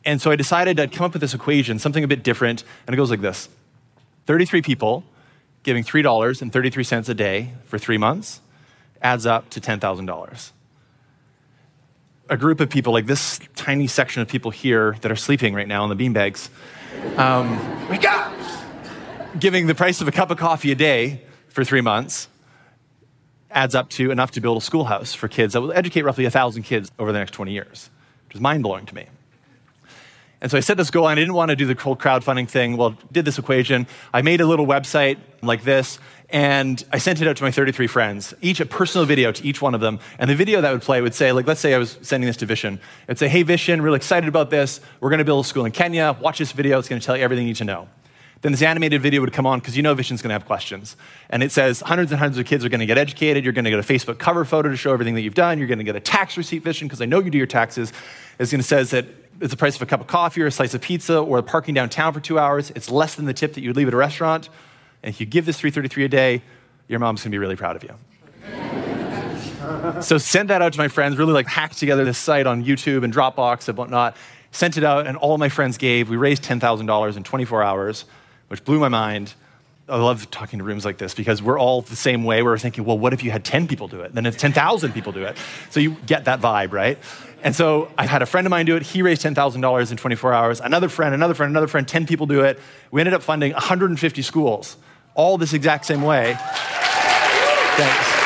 And 0.05 0.21
so 0.21 0.31
I 0.31 0.37
decided 0.37 0.79
I'd 0.79 0.93
come 0.93 1.07
up 1.07 1.15
with 1.15 1.23
this 1.23 1.33
equation, 1.33 1.79
something 1.79 2.05
a 2.05 2.09
bit 2.09 2.23
different, 2.23 2.63
and 2.87 2.93
it 2.93 2.99
goes 2.99 3.09
like 3.09 3.23
this 3.23 3.49
33 4.27 4.61
people 4.61 5.03
giving 5.63 5.83
$3.33 5.83 7.09
a 7.09 7.15
day 7.15 7.55
for 7.65 7.79
three 7.79 7.97
months 7.97 8.43
adds 9.01 9.25
up 9.25 9.49
to 9.49 9.63
$10,000. 9.63 10.51
A 12.29 12.37
group 12.37 12.61
of 12.61 12.69
people, 12.69 12.93
like 12.93 13.07
this 13.07 13.41
tiny 13.57 13.87
section 13.87 14.21
of 14.21 14.29
people 14.29 14.51
here 14.51 14.99
that 15.01 15.11
are 15.11 15.17
sleeping 15.17 15.55
right 15.55 15.67
now 15.67 15.91
in 15.91 15.97
the 15.97 15.97
beanbags, 15.97 16.51
um, 17.17 17.89
wake 17.89 18.05
up! 18.05 18.42
Giving 19.39 19.67
the 19.67 19.75
price 19.75 20.03
of 20.03 20.09
a 20.09 20.13
cup 20.13 20.31
of 20.31 20.37
coffee 20.37 20.73
a 20.73 20.75
day 20.75 21.23
for 21.49 21.65
three 21.65 21.81
months 21.81 22.29
adds 23.51 23.75
up 23.75 23.89
to 23.91 24.11
enough 24.11 24.33
to 24.33 24.43
build 24.43 24.59
a 24.59 24.61
schoolhouse 24.61 25.15
for 25.15 25.27
kids 25.27 25.55
that 25.55 25.63
will 25.63 25.73
educate 25.73 26.03
roughly 26.03 26.25
1,000 26.25 26.63
kids 26.65 26.91
over 26.99 27.13
the 27.13 27.19
next 27.19 27.31
20 27.31 27.51
years, 27.51 27.89
which 28.27 28.35
is 28.35 28.41
mind 28.43 28.63
blowing 28.63 28.85
to 28.85 28.95
me. 28.95 29.07
And 30.43 30.51
so 30.51 30.59
I 30.59 30.61
set 30.61 30.77
this 30.77 30.91
goal, 30.91 31.09
and 31.09 31.19
I 31.19 31.23
didn't 31.23 31.35
want 31.35 31.51
to 31.51 31.57
do 31.57 31.67
the 31.67 31.81
whole 31.81 31.97
crowdfunding 31.97 32.49
thing. 32.49 32.77
Well, 32.77 32.99
did 33.11 33.25
this 33.25 33.39
equation. 33.39 33.87
I 34.13 34.23
made 34.23 34.41
a 34.41 34.47
little 34.47 34.67
website 34.67 35.19
like 35.41 35.65
this, 35.65 35.99
and 36.29 36.85
I 36.93 36.99
sent 36.99 37.23
it 37.23 37.29
out 37.29 37.37
to 37.37 37.45
my 37.45 37.51
33 37.51 37.87
friends, 37.87 38.35
each 38.43 38.61
a 38.61 38.67
personal 38.67 39.07
video 39.07 39.33
to 39.33 39.47
each 39.47 39.63
one 39.63 39.75
of 39.75 39.81
them. 39.81 40.01
And 40.19 40.29
the 40.29 40.35
video 40.35 40.61
that 40.61 40.73
would 40.73 40.83
play 40.83 41.01
would 41.01 41.15
say, 41.15 41.33
like, 41.33 41.47
let's 41.47 41.61
say 41.61 41.75
I 41.75 41.79
was 41.79 41.97
sending 42.03 42.27
this 42.27 42.37
to 42.39 42.47
Vishen. 42.47 42.81
It'd 43.07 43.19
say, 43.19 43.29
hey, 43.29 43.45
Vishen, 43.45 43.83
really 43.83 43.97
excited 43.97 44.29
about 44.29 44.51
this. 44.51 44.81
We're 45.01 45.11
going 45.11 45.21
to 45.21 45.25
build 45.25 45.45
a 45.45 45.49
school 45.49 45.65
in 45.65 45.73
Kenya. 45.73 46.17
Watch 46.21 46.39
this 46.39 46.53
video. 46.53 46.79
It's 46.79 46.89
going 46.89 47.01
to 47.01 47.07
tell 47.07 47.17
you 47.17 47.23
everything 47.23 47.47
you 47.47 47.51
need 47.51 47.59
to 47.59 47.65
know. 47.65 47.89
Then 48.43 48.53
this 48.53 48.63
animated 48.63 49.01
video 49.01 49.21
would 49.21 49.33
come 49.33 49.47
on 49.47 49.61
because 49.61 49.77
you 49.77 49.83
know 49.83 49.95
Vishen's 49.95 50.21
going 50.21 50.31
to 50.31 50.35
have 50.35 50.47
questions. 50.47 50.97
And 51.31 51.43
it 51.43 51.53
says 51.53 51.81
hundreds 51.81 52.11
and 52.11 52.19
hundreds 52.19 52.39
of 52.39 52.47
kids 52.47 52.65
are 52.65 52.69
going 52.69 52.81
to 52.81 52.87
get 52.87 52.99
educated. 52.99 53.45
You're 53.45 53.53
going 53.53 53.65
to 53.65 53.71
get 53.71 53.79
a 53.79 53.83
Facebook 53.83 54.19
cover 54.19 54.45
photo 54.45 54.69
to 54.69 54.77
show 54.77 54.93
everything 54.93 55.15
that 55.15 55.23
you've 55.23 55.35
done. 55.35 55.59
You're 55.59 55.69
going 55.69 55.79
to 55.79 55.85
get 55.85 55.97
a 55.97 56.01
tax 56.01 56.37
receipt, 56.37 56.63
Vision, 56.63 56.89
because 56.89 57.01
I 57.01 57.07
know 57.07 57.21
you 57.21 57.31
do 57.31 57.39
your 57.39 57.47
taxes. 57.47 57.93
It's 58.39 58.51
going 58.51 58.61
to 58.61 58.67
say 58.67 58.83
that 58.83 59.07
it's 59.41 59.51
the 59.51 59.57
price 59.57 59.77
of 59.77 59.83
a 59.83 59.87
cup 59.87 60.01
of 60.01 60.07
coffee 60.07 60.43
or 60.43 60.47
a 60.47 60.51
slice 60.51 60.75
of 60.75 60.81
pizza 60.81 61.19
or 61.19 61.41
parking 61.43 61.75
downtown 61.75 62.13
for 62.13 62.21
two 62.21 62.39
hours. 62.39 62.71
It's 62.75 62.91
less 62.91 63.15
than 63.15 63.27
the 63.27 63.35
tip 63.35 63.55
that 63.55 63.61
you 63.61 63.69
would 63.71 63.77
leave 63.77 63.89
at 63.89 63.95
a 63.95 63.97
restaurant. 63.97 64.49
And 65.03 65.13
if 65.13 65.21
you 65.21 65.27
give 65.27 65.47
this 65.47 65.59
333 65.59 66.05
a 66.05 66.09
day, 66.09 66.43
your 66.89 66.99
mom's 66.99 67.23
gonna 67.23 67.33
be 67.33 67.39
really 67.39 67.57
proud 67.57 67.77
of 67.77 67.85
you. 67.85 67.95
so 70.03 70.19
send 70.19 70.51
that 70.51 70.63
out 70.63 70.73
to 70.73 70.79
my 70.79 70.89
friends, 70.89 71.17
really 71.17 71.33
like 71.33 71.47
hack 71.47 71.75
together 71.75 72.05
this 72.05 72.19
site 72.19 72.47
on 72.47 72.65
YouTube 72.65 73.05
and 73.05 73.13
Dropbox 73.13 73.69
and 73.69 73.77
whatnot. 73.77 74.17
Sent 74.51 74.77
it 74.77 74.85
out, 74.85 75.07
and 75.07 75.17
all 75.17 75.39
my 75.39 75.49
friends 75.49 75.79
gave. 75.79 76.11
We 76.11 76.17
raised 76.17 76.45
$10,000 76.45 77.17
in 77.17 77.23
24 77.25 77.63
hours, 77.63 78.05
which 78.53 78.65
blew 78.67 78.79
my 78.79 78.91
mind. 78.91 79.33
I 79.89 79.97
love 79.97 80.31
talking 80.31 80.59
to 80.59 80.65
rooms 80.65 80.85
like 80.85 80.99
this 80.99 81.15
because 81.15 81.41
we're 81.41 81.59
all 81.59 81.81
the 81.81 81.97
same 81.97 82.23
way. 82.23 82.43
We're 82.43 82.59
thinking, 82.59 82.85
well, 82.85 82.99
what 82.99 83.15
if 83.15 83.25
you 83.25 83.31
had 83.31 83.47
10 83.47 83.67
people 83.67 83.89
do 83.89 84.03
it? 84.03 84.15
Then 84.15 84.27
if 84.27 84.37
10,000 84.37 84.93
people 84.93 85.11
do 85.11 85.25
it. 85.25 85.39
So 85.71 85.81
you 85.81 85.97
get 86.05 86.27
that 86.27 86.43
vibe, 86.43 86.71
right? 86.73 86.99
And 87.43 87.57
so 87.57 87.91
I 87.97 88.05
had 88.05 88.21
a 88.21 88.27
friend 88.27 88.47
of 88.47 88.51
mine 88.51 88.67
do 88.67 88.77
it. 88.77 88.83
He 88.83 89.01
raised 89.01 89.23
$10,000 89.23 89.91
in 89.91 89.97
24 89.97 90.35
hours. 90.35 90.61
Another 90.61 90.91
friend, 90.91 91.15
another 91.15 91.33
friend, 91.33 91.49
another 91.49 91.67
friend, 91.67 91.89
10 91.89 92.05
people 92.07 92.27
do 92.27 92.43
it. 92.43 92.59
We 92.91 93.01
ended 93.01 93.15
up 93.15 93.23
funding 93.23 93.53
150 93.53 94.21
schools, 94.21 94.77
all 95.15 95.39
this 95.39 95.55
exact 95.55 95.87
same 95.87 96.03
way. 96.03 96.37
Thanks. 97.79 98.19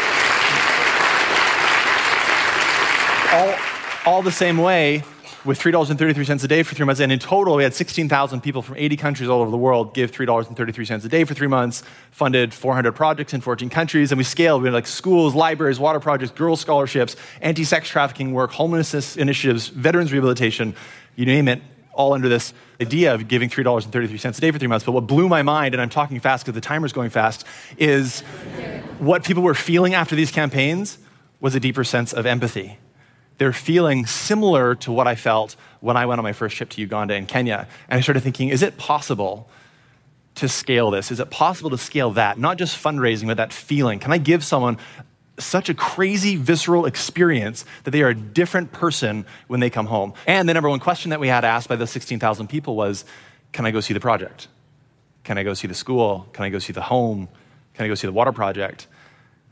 All, 3.32 4.14
all 4.14 4.22
the 4.22 4.32
same 4.32 4.58
way, 4.58 5.04
with 5.46 5.60
$3.33 5.60 6.44
a 6.44 6.48
day 6.48 6.62
for 6.62 6.74
three 6.74 6.84
months. 6.84 7.00
And 7.00 7.12
in 7.12 7.18
total, 7.18 7.56
we 7.56 7.62
had 7.62 7.72
16,000 7.72 8.40
people 8.40 8.62
from 8.62 8.76
80 8.76 8.96
countries 8.96 9.28
all 9.28 9.40
over 9.40 9.50
the 9.50 9.56
world 9.56 9.94
give 9.94 10.10
$3.33 10.10 11.04
a 11.04 11.08
day 11.08 11.24
for 11.24 11.34
three 11.34 11.46
months, 11.46 11.82
funded 12.10 12.52
400 12.52 12.92
projects 12.92 13.32
in 13.32 13.40
14 13.40 13.70
countries, 13.70 14.10
and 14.10 14.18
we 14.18 14.24
scaled. 14.24 14.62
We 14.62 14.68
had 14.68 14.74
like 14.74 14.86
schools, 14.86 15.34
libraries, 15.34 15.78
water 15.78 16.00
projects, 16.00 16.32
girls' 16.32 16.60
scholarships, 16.60 17.16
anti 17.40 17.64
sex 17.64 17.88
trafficking 17.88 18.32
work, 18.32 18.50
homelessness 18.50 19.16
initiatives, 19.16 19.68
veterans 19.68 20.12
rehabilitation, 20.12 20.74
you 21.14 21.24
name 21.24 21.48
it, 21.48 21.62
all 21.92 22.12
under 22.12 22.28
this 22.28 22.52
idea 22.80 23.14
of 23.14 23.28
giving 23.28 23.48
$3.33 23.48 24.36
a 24.36 24.40
day 24.40 24.50
for 24.50 24.58
three 24.58 24.68
months. 24.68 24.84
But 24.84 24.92
what 24.92 25.06
blew 25.06 25.28
my 25.28 25.42
mind, 25.42 25.74
and 25.74 25.80
I'm 25.80 25.88
talking 25.88 26.20
fast 26.20 26.44
because 26.44 26.54
the 26.54 26.66
timer's 26.66 26.92
going 26.92 27.10
fast, 27.10 27.46
is 27.78 28.20
what 28.98 29.24
people 29.24 29.42
were 29.42 29.54
feeling 29.54 29.94
after 29.94 30.14
these 30.14 30.30
campaigns 30.30 30.98
was 31.40 31.54
a 31.54 31.60
deeper 31.60 31.84
sense 31.84 32.12
of 32.12 32.26
empathy 32.26 32.78
they're 33.38 33.52
feeling 33.52 34.06
similar 34.06 34.74
to 34.76 34.92
what 34.92 35.06
I 35.06 35.14
felt 35.14 35.56
when 35.80 35.96
I 35.96 36.06
went 36.06 36.18
on 36.18 36.22
my 36.22 36.32
first 36.32 36.56
trip 36.56 36.70
to 36.70 36.80
Uganda 36.80 37.14
and 37.14 37.28
Kenya. 37.28 37.68
And 37.88 37.98
I 37.98 38.00
started 38.00 38.20
thinking, 38.20 38.48
is 38.48 38.62
it 38.62 38.78
possible 38.78 39.48
to 40.36 40.48
scale 40.48 40.90
this? 40.90 41.10
Is 41.10 41.20
it 41.20 41.30
possible 41.30 41.70
to 41.70 41.78
scale 41.78 42.12
that? 42.12 42.38
Not 42.38 42.58
just 42.58 42.82
fundraising, 42.82 43.26
but 43.26 43.36
that 43.36 43.52
feeling. 43.52 43.98
Can 43.98 44.12
I 44.12 44.18
give 44.18 44.44
someone 44.44 44.78
such 45.38 45.68
a 45.68 45.74
crazy 45.74 46.36
visceral 46.36 46.86
experience 46.86 47.64
that 47.84 47.90
they 47.90 48.02
are 48.02 48.08
a 48.08 48.14
different 48.14 48.72
person 48.72 49.26
when 49.48 49.60
they 49.60 49.70
come 49.70 49.86
home? 49.86 50.14
And 50.26 50.48
the 50.48 50.54
number 50.54 50.68
one 50.68 50.80
question 50.80 51.10
that 51.10 51.20
we 51.20 51.28
had 51.28 51.44
asked 51.44 51.68
by 51.68 51.76
the 51.76 51.86
16,000 51.86 52.48
people 52.48 52.74
was, 52.76 53.04
can 53.52 53.66
I 53.66 53.70
go 53.70 53.80
see 53.80 53.94
the 53.94 54.00
project? 54.00 54.48
Can 55.24 55.38
I 55.38 55.42
go 55.42 55.54
see 55.54 55.68
the 55.68 55.74
school? 55.74 56.28
Can 56.32 56.44
I 56.44 56.48
go 56.48 56.58
see 56.58 56.72
the 56.72 56.82
home? 56.82 57.28
Can 57.74 57.84
I 57.84 57.88
go 57.88 57.94
see 57.94 58.06
the 58.06 58.12
water 58.12 58.32
project? 58.32 58.86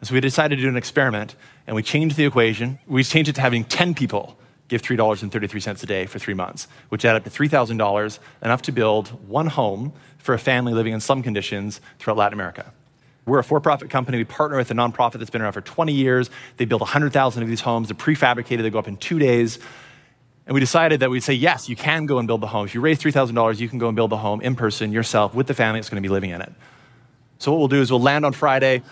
And 0.00 0.08
so 0.08 0.14
we 0.14 0.20
decided 0.20 0.56
to 0.56 0.62
do 0.62 0.68
an 0.68 0.76
experiment 0.76 1.34
and 1.66 1.74
we 1.74 1.82
changed 1.82 2.16
the 2.16 2.24
equation. 2.24 2.78
We 2.86 3.04
changed 3.04 3.30
it 3.30 3.34
to 3.34 3.40
having 3.40 3.64
10 3.64 3.94
people 3.94 4.38
give 4.68 4.82
$3.33 4.82 5.82
a 5.82 5.86
day 5.86 6.06
for 6.06 6.18
three 6.18 6.34
months, 6.34 6.68
which 6.88 7.04
added 7.04 7.18
up 7.18 7.24
to 7.24 7.30
$3,000, 7.30 8.18
enough 8.42 8.62
to 8.62 8.72
build 8.72 9.08
one 9.28 9.46
home 9.46 9.92
for 10.18 10.34
a 10.34 10.38
family 10.38 10.72
living 10.72 10.94
in 10.94 11.00
slum 11.00 11.22
conditions 11.22 11.80
throughout 11.98 12.16
Latin 12.16 12.34
America. 12.34 12.72
We're 13.26 13.38
a 13.38 13.44
for 13.44 13.60
profit 13.60 13.90
company. 13.90 14.18
We 14.18 14.24
partner 14.24 14.56
with 14.56 14.70
a 14.70 14.74
nonprofit 14.74 15.18
that's 15.18 15.30
been 15.30 15.42
around 15.42 15.52
for 15.52 15.60
20 15.60 15.92
years. 15.92 16.30
They 16.56 16.64
build 16.64 16.80
100,000 16.80 17.42
of 17.42 17.48
these 17.48 17.60
homes. 17.60 17.88
They're 17.88 17.96
prefabricated, 17.96 18.62
they 18.62 18.70
go 18.70 18.78
up 18.78 18.88
in 18.88 18.96
two 18.96 19.18
days. 19.18 19.58
And 20.46 20.52
we 20.52 20.60
decided 20.60 21.00
that 21.00 21.08
we'd 21.08 21.22
say, 21.22 21.32
yes, 21.32 21.70
you 21.70 21.76
can 21.76 22.04
go 22.04 22.18
and 22.18 22.28
build 22.28 22.42
the 22.42 22.46
home. 22.46 22.66
If 22.66 22.74
you 22.74 22.82
raise 22.82 22.98
$3,000, 22.98 23.60
you 23.60 23.68
can 23.68 23.78
go 23.78 23.88
and 23.88 23.96
build 23.96 24.10
the 24.10 24.18
home 24.18 24.42
in 24.42 24.54
person 24.54 24.92
yourself 24.92 25.34
with 25.34 25.46
the 25.46 25.54
family 25.54 25.80
that's 25.80 25.88
going 25.88 26.02
to 26.02 26.06
be 26.06 26.12
living 26.12 26.30
in 26.30 26.42
it. 26.42 26.52
So, 27.38 27.50
what 27.50 27.58
we'll 27.58 27.68
do 27.68 27.80
is 27.80 27.90
we'll 27.90 28.00
land 28.00 28.26
on 28.26 28.32
Friday. 28.32 28.82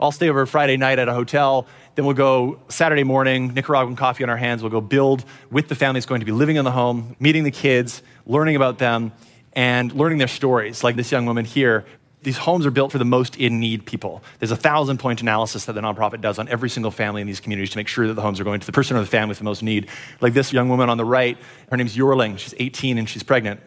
I'll 0.00 0.12
stay 0.12 0.30
over 0.30 0.46
Friday 0.46 0.76
night 0.76 0.98
at 0.98 1.08
a 1.08 1.14
hotel. 1.14 1.66
Then 1.94 2.06
we'll 2.06 2.14
go 2.14 2.58
Saturday 2.68 3.04
morning, 3.04 3.52
Nicaraguan 3.52 3.96
coffee 3.96 4.24
on 4.24 4.30
our 4.30 4.36
hands. 4.36 4.62
We'll 4.62 4.70
go 4.70 4.80
build 4.80 5.24
with 5.50 5.68
the 5.68 5.74
family 5.74 5.98
that's 5.98 6.06
going 6.06 6.20
to 6.20 6.26
be 6.26 6.32
living 6.32 6.56
in 6.56 6.64
the 6.64 6.70
home, 6.70 7.16
meeting 7.20 7.44
the 7.44 7.50
kids, 7.50 8.02
learning 8.24 8.56
about 8.56 8.78
them, 8.78 9.12
and 9.52 9.92
learning 9.92 10.18
their 10.18 10.28
stories. 10.28 10.82
Like 10.82 10.96
this 10.96 11.12
young 11.12 11.26
woman 11.26 11.44
here. 11.44 11.84
These 12.22 12.36
homes 12.36 12.66
are 12.66 12.70
built 12.70 12.92
for 12.92 12.98
the 12.98 13.06
most 13.06 13.36
in 13.36 13.60
need 13.60 13.86
people. 13.86 14.22
There's 14.38 14.50
a 14.50 14.56
thousand 14.56 14.98
point 14.98 15.22
analysis 15.22 15.64
that 15.64 15.72
the 15.72 15.80
nonprofit 15.80 16.20
does 16.20 16.38
on 16.38 16.48
every 16.48 16.68
single 16.68 16.90
family 16.90 17.22
in 17.22 17.26
these 17.26 17.40
communities 17.40 17.70
to 17.70 17.78
make 17.78 17.88
sure 17.88 18.06
that 18.06 18.12
the 18.12 18.20
homes 18.20 18.38
are 18.40 18.44
going 18.44 18.60
to 18.60 18.66
the 18.66 18.72
person 18.72 18.94
or 18.96 19.00
the 19.00 19.06
family 19.06 19.30
with 19.30 19.38
the 19.38 19.44
most 19.44 19.62
need. 19.62 19.88
Like 20.20 20.34
this 20.34 20.52
young 20.52 20.68
woman 20.68 20.90
on 20.90 20.98
the 20.98 21.04
right, 21.04 21.38
her 21.70 21.78
name's 21.78 21.96
Yorling. 21.96 22.38
She's 22.38 22.54
18 22.58 22.98
and 22.98 23.08
she's 23.08 23.22
pregnant 23.22 23.60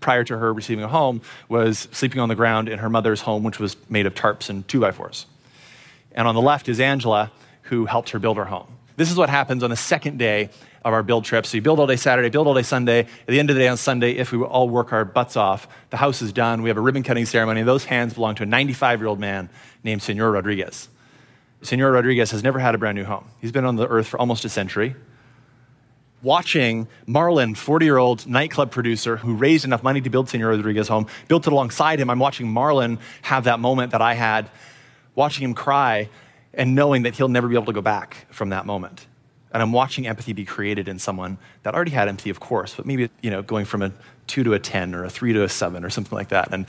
prior 0.00 0.24
to 0.24 0.36
her 0.36 0.52
receiving 0.52 0.84
a 0.84 0.88
home, 0.88 1.22
was 1.48 1.88
sleeping 1.92 2.20
on 2.20 2.28
the 2.28 2.34
ground 2.34 2.68
in 2.68 2.80
her 2.80 2.90
mother's 2.90 3.20
home, 3.20 3.44
which 3.44 3.60
was 3.60 3.76
made 3.88 4.04
of 4.04 4.14
tarps 4.14 4.50
and 4.50 4.66
two 4.66 4.80
by 4.80 4.90
fours. 4.90 5.26
And 6.14 6.28
on 6.28 6.34
the 6.34 6.42
left 6.42 6.68
is 6.68 6.80
Angela, 6.80 7.32
who 7.62 7.86
helped 7.86 8.10
her 8.10 8.18
build 8.18 8.36
her 8.36 8.44
home. 8.44 8.66
This 8.96 9.10
is 9.10 9.16
what 9.16 9.30
happens 9.30 9.62
on 9.62 9.70
the 9.70 9.76
second 9.76 10.18
day 10.18 10.50
of 10.84 10.92
our 10.92 11.02
build 11.02 11.24
trip. 11.24 11.46
So 11.46 11.56
you 11.56 11.62
build 11.62 11.78
all 11.78 11.86
day 11.86 11.96
Saturday, 11.96 12.28
build 12.28 12.46
all 12.46 12.54
day 12.54 12.62
Sunday. 12.62 13.00
At 13.00 13.26
the 13.26 13.38
end 13.38 13.50
of 13.50 13.56
the 13.56 13.62
day 13.62 13.68
on 13.68 13.76
Sunday, 13.76 14.12
if 14.12 14.32
we 14.32 14.42
all 14.42 14.68
work 14.68 14.92
our 14.92 15.04
butts 15.04 15.36
off, 15.36 15.68
the 15.90 15.96
house 15.96 16.22
is 16.22 16.32
done. 16.32 16.62
We 16.62 16.70
have 16.70 16.76
a 16.76 16.80
ribbon 16.80 17.02
cutting 17.02 17.26
ceremony. 17.26 17.62
Those 17.62 17.84
hands 17.84 18.14
belong 18.14 18.34
to 18.36 18.42
a 18.42 18.46
95 18.46 19.00
year 19.00 19.08
old 19.08 19.20
man 19.20 19.48
named 19.84 20.02
Senor 20.02 20.32
Rodriguez. 20.32 20.88
Senor 21.62 21.92
Rodriguez 21.92 22.32
has 22.32 22.42
never 22.42 22.58
had 22.58 22.74
a 22.74 22.78
brand 22.78 22.96
new 22.96 23.04
home. 23.04 23.24
He's 23.40 23.52
been 23.52 23.64
on 23.64 23.76
the 23.76 23.86
earth 23.86 24.08
for 24.08 24.18
almost 24.18 24.44
a 24.44 24.48
century. 24.48 24.96
Watching 26.20 26.88
Marlon, 27.06 27.56
40 27.56 27.84
year 27.84 27.98
old 27.98 28.26
nightclub 28.26 28.70
producer 28.70 29.16
who 29.16 29.34
raised 29.34 29.64
enough 29.64 29.82
money 29.82 30.00
to 30.00 30.10
build 30.10 30.28
Senor 30.28 30.50
Rodriguez's 30.50 30.88
home, 30.88 31.06
built 31.28 31.46
it 31.46 31.52
alongside 31.52 32.00
him. 32.00 32.10
I'm 32.10 32.18
watching 32.18 32.46
Marlon 32.46 32.98
have 33.22 33.44
that 33.44 33.60
moment 33.60 33.92
that 33.92 34.02
I 34.02 34.14
had 34.14 34.50
watching 35.14 35.44
him 35.44 35.54
cry 35.54 36.08
and 36.54 36.74
knowing 36.74 37.02
that 37.02 37.14
he'll 37.14 37.28
never 37.28 37.48
be 37.48 37.54
able 37.54 37.66
to 37.66 37.72
go 37.72 37.82
back 37.82 38.26
from 38.30 38.50
that 38.50 38.66
moment. 38.66 39.06
And 39.52 39.62
I'm 39.62 39.72
watching 39.72 40.06
empathy 40.06 40.32
be 40.32 40.44
created 40.44 40.88
in 40.88 40.98
someone 40.98 41.38
that 41.62 41.74
already 41.74 41.90
had 41.90 42.08
empathy, 42.08 42.30
of 42.30 42.40
course, 42.40 42.74
but 42.74 42.86
maybe 42.86 43.10
you 43.20 43.30
know 43.30 43.42
going 43.42 43.64
from 43.64 43.82
a 43.82 43.92
two 44.26 44.44
to 44.44 44.54
a 44.54 44.58
ten 44.58 44.94
or 44.94 45.04
a 45.04 45.10
three 45.10 45.32
to 45.32 45.44
a 45.44 45.48
seven 45.48 45.84
or 45.84 45.90
something 45.90 46.16
like 46.16 46.28
that. 46.28 46.52
And 46.52 46.66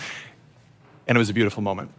and 1.08 1.18
it 1.18 1.20
was 1.20 1.30
a 1.30 1.34
beautiful 1.34 1.64
moment. 1.64 1.92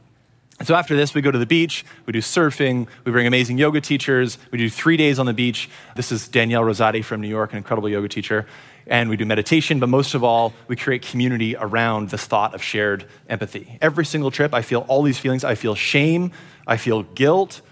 And 0.58 0.68
so 0.68 0.74
after 0.74 0.94
this, 0.94 1.14
we 1.14 1.20
go 1.20 1.32
to 1.32 1.38
the 1.38 1.46
beach, 1.46 1.84
we 2.06 2.12
do 2.12 2.20
surfing, 2.20 2.86
we 3.04 3.10
bring 3.10 3.26
amazing 3.26 3.58
yoga 3.58 3.80
teachers, 3.80 4.38
we 4.52 4.58
do 4.58 4.70
three 4.70 4.96
days 4.96 5.18
on 5.18 5.26
the 5.26 5.32
beach. 5.32 5.68
This 5.96 6.12
is 6.12 6.28
Danielle 6.28 6.62
Rosati 6.62 7.04
from 7.04 7.20
New 7.20 7.28
York, 7.28 7.52
an 7.52 7.58
incredible 7.58 7.88
yoga 7.88 8.08
teacher. 8.08 8.46
And 8.86 9.08
we 9.08 9.16
do 9.16 9.24
meditation, 9.24 9.80
but 9.80 9.88
most 9.88 10.14
of 10.14 10.22
all, 10.22 10.52
we 10.68 10.76
create 10.76 11.02
community 11.02 11.56
around 11.56 12.10
this 12.10 12.24
thought 12.26 12.54
of 12.54 12.62
shared 12.62 13.06
empathy. 13.28 13.78
Every 13.80 14.04
single 14.04 14.30
trip, 14.30 14.52
I 14.52 14.62
feel 14.62 14.84
all 14.88 15.02
these 15.02 15.18
feelings. 15.18 15.42
I 15.42 15.54
feel 15.54 15.74
shame, 15.74 16.32
I 16.66 16.76
feel 16.76 17.02
guilt, 17.02 17.62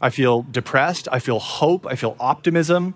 I 0.00 0.10
feel 0.10 0.42
depressed, 0.42 1.08
I 1.10 1.18
feel 1.18 1.38
hope, 1.38 1.86
I 1.86 1.96
feel 1.96 2.16
optimism, 2.20 2.94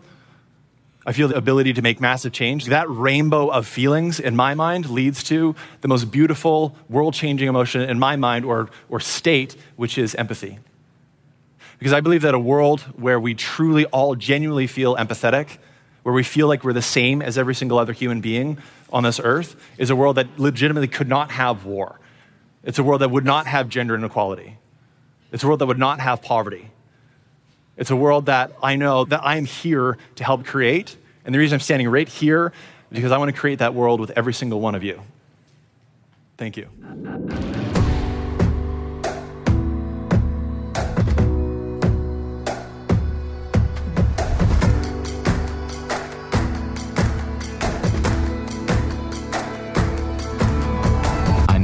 I 1.07 1.13
feel 1.13 1.29
the 1.29 1.37
ability 1.37 1.73
to 1.73 1.83
make 1.83 2.01
massive 2.01 2.33
change. 2.33 2.67
That 2.67 2.89
rainbow 2.91 3.49
of 3.49 3.67
feelings 3.67 4.21
in 4.21 4.37
my 4.37 4.55
mind 4.55 4.91
leads 4.91 5.25
to 5.25 5.57
the 5.81 5.89
most 5.89 6.11
beautiful, 6.11 6.77
world 6.89 7.15
changing 7.15 7.49
emotion 7.49 7.81
in 7.81 7.99
my 7.99 8.17
mind 8.17 8.45
or, 8.45 8.69
or 8.89 9.01
state, 9.01 9.57
which 9.77 9.97
is 9.97 10.15
empathy. 10.17 10.59
Because 11.79 11.93
I 11.93 12.01
believe 12.01 12.23
that 12.23 12.35
a 12.35 12.39
world 12.39 12.81
where 12.97 13.19
we 13.19 13.35
truly 13.35 13.87
all 13.87 14.17
genuinely 14.17 14.67
feel 14.67 14.97
empathetic, 14.97 15.59
where 16.09 16.15
we 16.15 16.23
feel 16.23 16.49
like 16.49 16.65
we're 16.65 16.73
the 16.73 16.81
same 16.81 17.21
as 17.21 17.37
every 17.37 17.55
single 17.55 17.79
other 17.79 17.93
human 17.93 18.23
being 18.23 18.57
on 18.91 19.03
this 19.03 19.21
earth, 19.23 19.63
is 19.77 19.91
a 19.91 19.95
world 19.95 20.17
that 20.17 20.39
legitimately 20.39 20.89
could 20.89 21.07
not 21.07 21.33
have 21.33 21.67
war. 21.67 22.01
It's 22.65 22.79
a 22.79 22.83
world 22.83 23.03
that 23.03 23.11
would 23.11 23.27
not 23.27 23.47
have 23.47 23.69
gender 23.69 23.95
inequality. 23.95 24.57
It's 25.33 25.45
a 25.45 25.47
world 25.47 25.61
that 25.61 25.67
would 25.67 25.79
not 25.79 26.01
have 26.01 26.23
poverty. 26.23 26.71
It's 27.77 27.91
a 27.91 27.97
world 27.97 28.25
that 28.25 28.53
I 28.63 28.77
know 28.77 29.05
that 29.05 29.21
I 29.23 29.37
am 29.37 29.45
here 29.45 29.99
to 30.15 30.25
help 30.25 30.47
create. 30.47 30.97
And 31.27 31.35
the 31.35 31.39
reason 31.39 31.57
I'm 31.57 31.61
standing 31.61 31.91
right 31.91 32.09
here 32.09 32.55
is 32.91 32.97
because 32.97 33.13
I 33.13 33.19
want 33.19 33.31
to 33.31 33.39
create 33.39 33.59
that 33.59 33.75
world 33.75 34.01
with 34.01 34.11
every 34.13 34.33
single 34.33 34.63
one 34.63 34.75
of 34.75 34.83
you. 34.83 35.03
Thank 36.39 36.57
you. 36.57 37.68